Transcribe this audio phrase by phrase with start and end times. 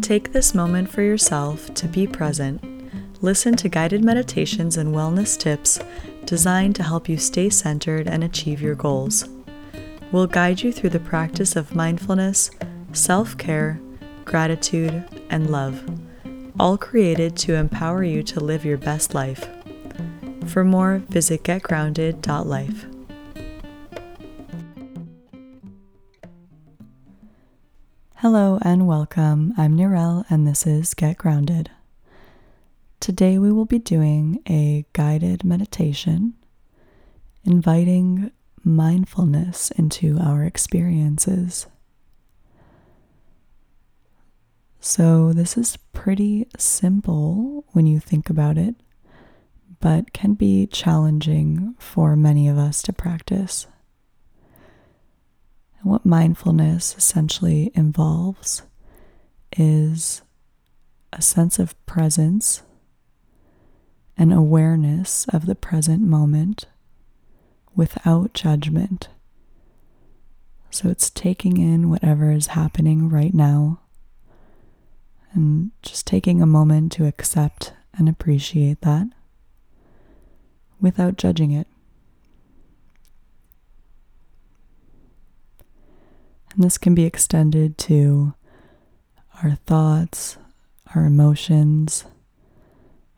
[0.00, 2.62] Take this moment for yourself to be present.
[3.22, 5.80] Listen to guided meditations and wellness tips
[6.24, 9.28] designed to help you stay centered and achieve your goals.
[10.12, 12.50] We'll guide you through the practice of mindfulness,
[12.92, 13.80] self care,
[14.24, 15.82] gratitude, and love,
[16.60, 19.48] all created to empower you to live your best life.
[20.46, 22.95] For more, visit getgrounded.life.
[28.28, 29.54] Hello and welcome.
[29.56, 31.70] I'm Nirel, and this is Get Grounded.
[32.98, 36.34] Today we will be doing a guided meditation,
[37.44, 38.32] inviting
[38.64, 41.68] mindfulness into our experiences.
[44.80, 48.74] So, this is pretty simple when you think about it,
[49.78, 53.68] but can be challenging for many of us to practice.
[55.86, 58.62] What mindfulness essentially involves
[59.56, 60.22] is
[61.12, 62.64] a sense of presence
[64.16, 66.64] an awareness of the present moment
[67.76, 69.10] without judgment.
[70.70, 73.78] So it's taking in whatever is happening right now
[75.34, 79.06] and just taking a moment to accept and appreciate that
[80.80, 81.68] without judging it.
[86.56, 88.32] And this can be extended to
[89.42, 90.38] our thoughts,
[90.94, 92.06] our emotions.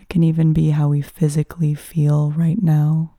[0.00, 3.14] It can even be how we physically feel right now.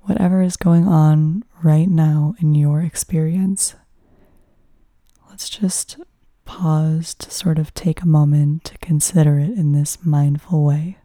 [0.00, 3.76] Whatever is going on right now in your experience,
[5.30, 5.96] let's just
[6.44, 10.98] pause to sort of take a moment to consider it in this mindful way.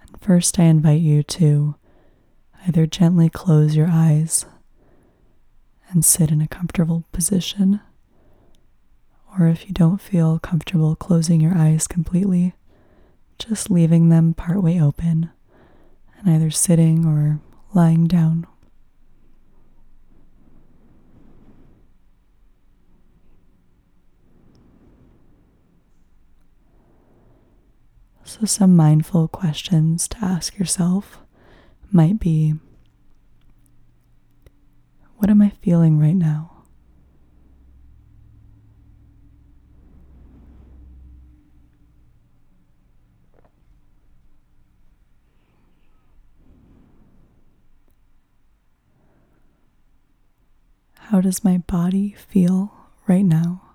[0.00, 1.74] And first, I invite you to
[2.68, 4.44] Either gently close your eyes
[5.88, 7.80] and sit in a comfortable position,
[9.38, 12.52] or if you don't feel comfortable closing your eyes completely,
[13.38, 15.30] just leaving them partway open
[16.18, 17.40] and either sitting or
[17.72, 18.46] lying down.
[28.24, 31.18] So, some mindful questions to ask yourself
[31.92, 32.54] might be
[35.16, 36.52] what am I feeling right now?
[50.96, 52.72] How does my body feel
[53.06, 53.67] right now?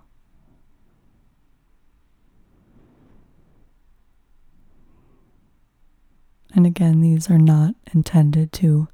[6.54, 8.86] And again, these are not intended to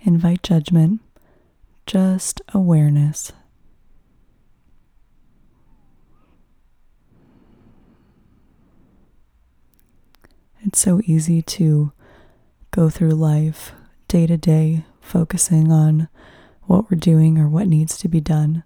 [0.00, 1.00] invite judgment,
[1.86, 3.32] just awareness.
[10.64, 11.92] It's so easy to
[12.72, 13.72] go through life
[14.08, 16.08] day to day, focusing on
[16.62, 18.64] what we're doing or what needs to be done,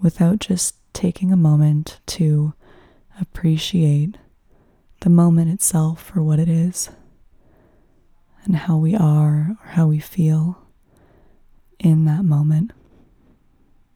[0.00, 2.54] without just taking a moment to
[3.20, 4.16] appreciate
[5.00, 6.90] the moment itself for what it is
[8.44, 10.66] and how we are or how we feel
[11.78, 12.72] in that moment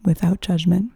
[0.04, 0.92] without judgment.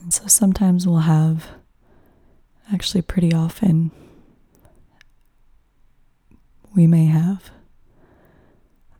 [0.00, 1.46] And so sometimes we'll have
[2.72, 3.90] actually pretty often
[6.74, 7.50] we may have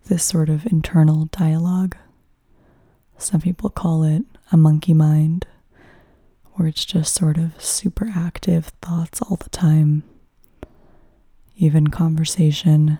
[0.08, 1.96] this sort of internal dialogue.
[3.16, 5.46] Some people call it a monkey mind,
[6.54, 10.02] where it's just sort of super active thoughts all the time,
[11.56, 12.98] even conversation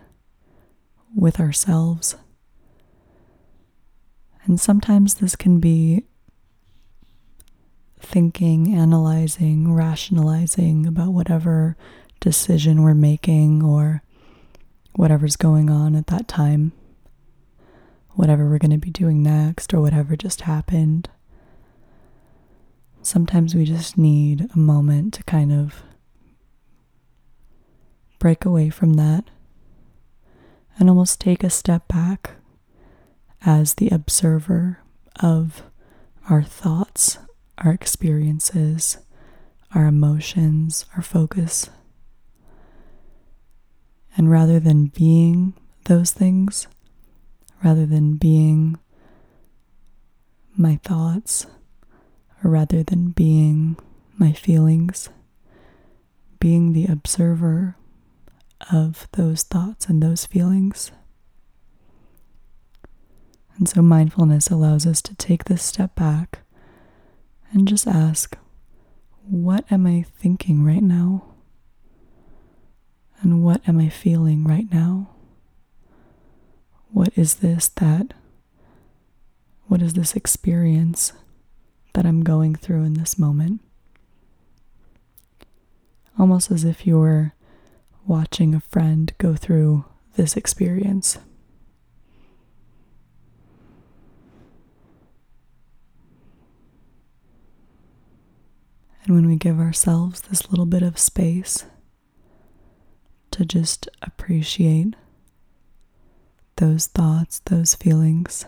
[1.14, 2.16] with ourselves.
[4.44, 6.04] And sometimes this can be
[8.02, 11.76] thinking, analyzing, rationalizing about whatever
[12.20, 14.02] decision we're making or
[14.94, 16.72] whatever's going on at that time,
[18.10, 21.08] whatever we're going to be doing next or whatever just happened.
[23.00, 25.82] Sometimes we just need a moment to kind of
[28.18, 29.24] break away from that
[30.78, 32.32] and almost take a step back
[33.44, 34.78] as the observer
[35.20, 35.62] of
[36.30, 37.18] our thoughts
[37.58, 38.98] our experiences,
[39.74, 41.70] our emotions, our focus.
[44.16, 45.54] And rather than being
[45.84, 46.66] those things
[47.62, 48.78] rather than being
[50.56, 51.46] my thoughts
[52.42, 53.76] or rather than being
[54.18, 55.08] my feelings,
[56.40, 57.76] being the observer
[58.72, 60.92] of those thoughts and those feelings.
[63.56, 66.40] And so mindfulness allows us to take this step back
[67.52, 68.36] and just ask,
[69.26, 71.24] what am I thinking right now?
[73.20, 75.10] And what am I feeling right now?
[76.90, 78.14] What is this that,
[79.66, 81.12] what is this experience
[81.94, 83.60] that I'm going through in this moment?
[86.18, 87.32] Almost as if you were
[88.06, 89.84] watching a friend go through
[90.16, 91.18] this experience.
[99.04, 101.64] And when we give ourselves this little bit of space
[103.32, 104.94] to just appreciate
[106.56, 108.46] those thoughts, those feelings,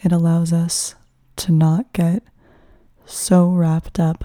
[0.00, 0.94] it allows us
[1.36, 2.22] to not get
[3.04, 4.24] so wrapped up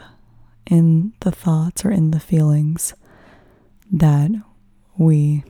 [0.68, 2.94] in the thoughts or in the feelings
[3.92, 4.30] that
[4.98, 5.44] we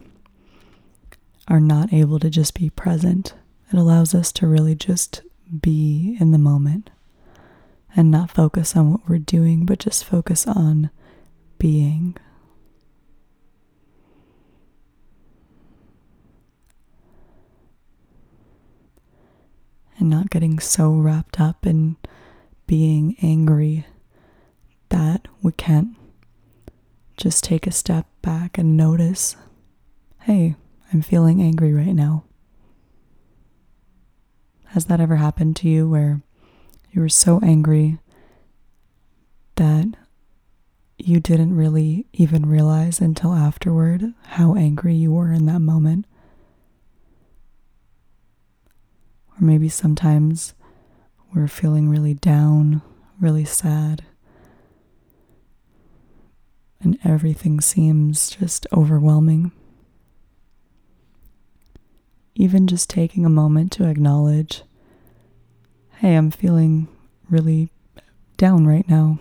[1.47, 3.33] are not able to just be present.
[3.71, 5.21] It allows us to really just
[5.61, 6.89] be in the moment
[7.95, 10.89] and not focus on what we're doing, but just focus on
[11.57, 12.15] being.
[19.99, 21.97] And not getting so wrapped up in
[22.67, 23.85] being angry
[24.89, 25.95] that we can't
[27.15, 29.35] just take a step back and notice
[30.21, 30.55] hey,
[30.93, 32.23] I'm feeling angry right now.
[34.67, 36.21] Has that ever happened to you where
[36.91, 37.99] you were so angry
[39.55, 39.87] that
[40.97, 46.05] you didn't really even realize until afterward how angry you were in that moment?
[49.31, 50.53] Or maybe sometimes
[51.33, 52.81] we're feeling really down,
[53.19, 54.05] really sad,
[56.79, 59.51] and everything seems just overwhelming
[62.39, 64.61] even just taking a moment to acknowledge,
[65.95, 66.87] hey, I'm feeling
[67.31, 67.71] really
[68.37, 69.17] down right now,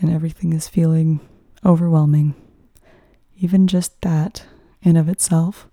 [0.00, 1.20] and everything is feeling
[1.64, 2.34] overwhelming.
[3.36, 4.46] Even just that,
[4.80, 5.68] in of itself,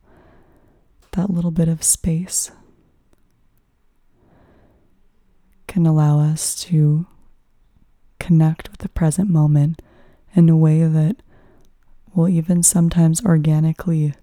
[1.14, 2.52] that little bit of space
[5.68, 7.08] can allow us to
[8.20, 9.82] connect with the present moment
[10.36, 11.16] in a way that
[12.14, 14.14] will even sometimes organically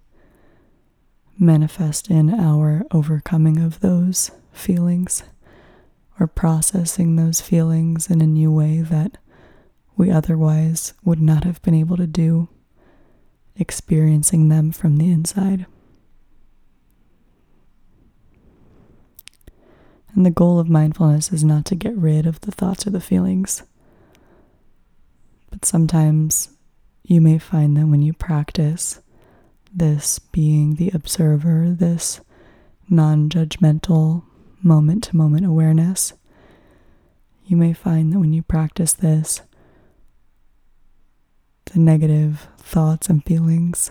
[1.39, 5.23] manifest in our overcoming of those feelings
[6.19, 9.19] or processing those feelings in a new way that
[9.97, 12.49] we otherwise would not have been able to do,
[13.57, 15.67] experiencing them from the inside.
[20.15, 23.01] And the goal of mindfulness is not to get rid of the thoughts or the
[23.01, 23.63] feelings.
[25.51, 26.49] But sometimes
[27.05, 29.01] you may find that when you practice,
[29.77, 32.21] this being the observer, this
[32.89, 34.25] non judgmental
[34.63, 36.15] moment to moment awareness,
[37.45, 39.43] you may find that when you practice this,
[41.67, 43.91] the negative thoughts and feelings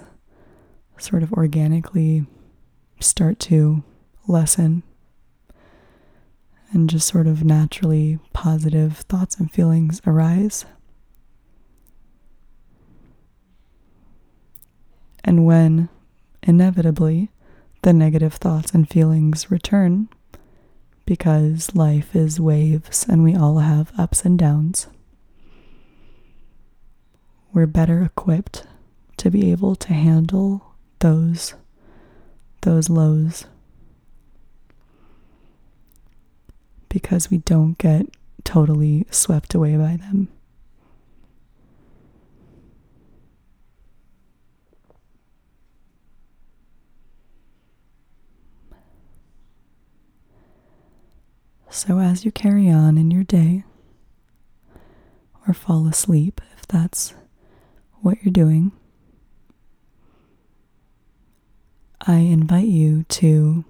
[0.97, 2.25] sort of organically
[2.99, 3.83] start to
[4.27, 4.81] lessen
[6.71, 10.65] and just sort of naturally positive thoughts and feelings arise.
[15.35, 15.89] And when,
[16.43, 17.29] inevitably,
[17.81, 20.07] the negative thoughts and feelings return,
[21.05, 24.87] because life is waves and we all have ups and downs,
[27.51, 28.65] we're better equipped
[29.17, 31.55] to be able to handle those
[32.61, 33.43] those lows
[36.87, 38.05] because we don't get
[38.45, 40.29] totally swept away by them.
[51.75, 53.65] So, as you carry on in your day,
[55.45, 57.13] or fall asleep if that's
[57.95, 58.71] what you're doing,
[61.99, 63.65] I invite you to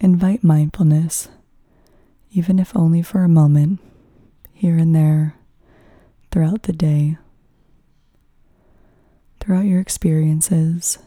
[0.00, 1.28] invite mindfulness,
[2.32, 3.78] even if only for a moment,
[4.52, 5.36] here and there
[6.32, 7.18] throughout the day,
[9.38, 10.98] throughout your experiences,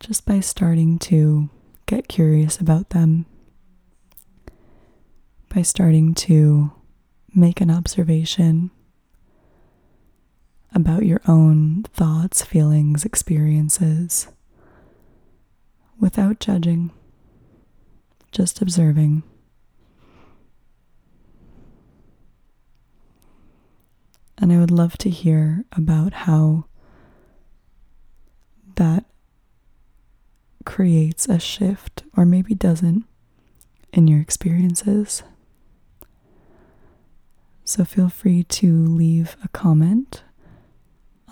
[0.00, 1.50] just by starting to
[1.84, 3.26] get curious about them
[5.58, 6.70] by starting to
[7.34, 8.70] make an observation
[10.72, 14.28] about your own thoughts, feelings, experiences
[15.98, 16.92] without judging,
[18.30, 19.24] just observing.
[24.40, 26.66] And I would love to hear about how
[28.76, 29.06] that
[30.64, 33.04] creates a shift, or maybe doesn't,
[33.92, 35.24] in your experiences.
[37.68, 40.22] So feel free to leave a comment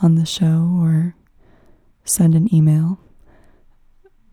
[0.03, 1.17] on the show or
[2.05, 3.01] send an email.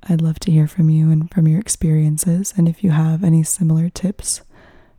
[0.10, 3.42] I'd love to hear from you and from your experiences, and if you have any
[3.42, 4.42] similar tips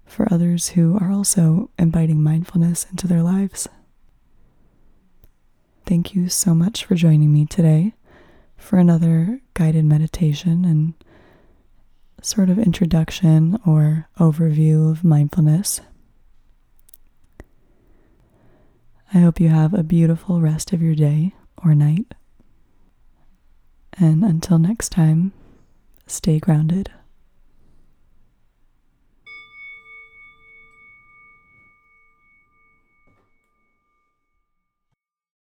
[0.06, 3.68] for others who are also inviting mindfulness into their lives.
[5.84, 7.92] Thank you so much for joining me today
[8.56, 10.94] for another guided meditation and
[12.22, 15.82] sort of introduction or overview of mindfulness.
[19.14, 22.14] I hope you have a beautiful rest of your day or night.
[23.92, 25.32] And until next time,
[26.08, 26.90] stay grounded.